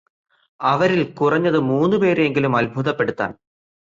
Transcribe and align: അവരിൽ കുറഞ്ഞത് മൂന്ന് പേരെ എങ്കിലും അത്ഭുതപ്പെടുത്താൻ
അവരിൽ 0.59 1.01
കുറഞ്ഞത് 1.13 1.59
മൂന്ന് 1.69 1.97
പേരെ 1.97 2.23
എങ്കിലും 2.23 2.55
അത്ഭുതപ്പെടുത്താൻ 2.57 3.31